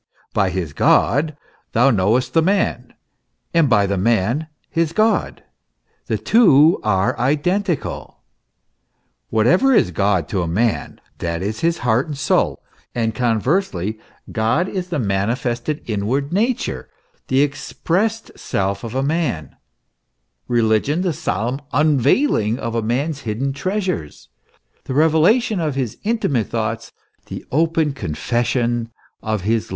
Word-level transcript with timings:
By 0.33 0.49
his 0.49 0.73
God 0.73 1.37
thou 1.73 1.91
knowest 1.91 2.33
the 2.33 2.41
man, 2.41 2.95
and 3.53 3.69
by 3.69 3.85
the 3.85 3.99
man 3.99 4.47
his 4.67 4.93
God; 4.93 5.43
the 6.07 6.17
two 6.17 6.79
are 6.81 7.15
identical. 7.19 8.17
Whatever 9.29 9.75
is 9.75 9.91
God 9.91 10.27
to 10.29 10.41
a 10.41 10.47
man, 10.47 10.99
that 11.19 11.43
is 11.43 11.59
his 11.59 11.77
heart 11.85 12.07
and 12.07 12.17
soul; 12.17 12.63
and 12.95 13.13
conversely, 13.13 13.99
God 14.31 14.67
is 14.67 14.89
the 14.89 14.97
manifested 14.97 15.85
inwa/d 15.85 16.31
nature, 16.33 16.89
the 17.27 17.43
expressed 17.43 18.31
self 18.35 18.83
of 18.83 18.95
a 18.95 19.03
man, 19.03 19.55
religion 20.47 21.01
the 21.03 21.13
solemn 21.13 21.61
un 21.71 21.99
veiling 21.99 22.57
of 22.57 22.73
a 22.73 22.81
man's 22.81 23.19
hidden 23.19 23.53
treasures, 23.53 24.29
the 24.85 24.95
revelation 24.95 25.59
of 25.59 25.75
his 25.75 25.97
inti 25.97 26.27
mate 26.27 26.47
thoughts, 26.47 26.91
the 27.27 27.45
open 27.51 27.93
confession 27.93 28.89
of 29.21 29.41
his 29.41 29.65
love 29.65 29.65
secrets. 29.65 29.67